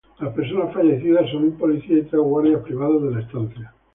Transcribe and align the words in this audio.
Las 0.19 0.33
personas 0.33 0.73
fallecidas 0.73 1.29
son 1.29 1.43
un 1.43 1.57
polícia, 1.59 1.95
y 1.95 2.01
tres 2.01 2.19
guardias 2.23 2.63
privados 2.63 3.03
de 3.03 3.11
la 3.11 3.19
estancia. 3.21 3.75